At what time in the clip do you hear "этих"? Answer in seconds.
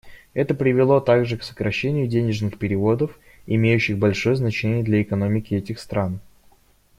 5.53-5.77